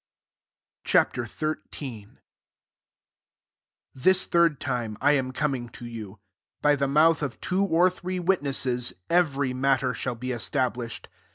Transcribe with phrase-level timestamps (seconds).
[0.83, 0.95] Ch.
[0.95, 1.39] XIII.
[1.79, 2.17] 1
[3.93, 6.17] This third time, am coming to yeu.
[6.63, 11.05] By the nouth of two or three witnes ies, every matter shall be estab ished.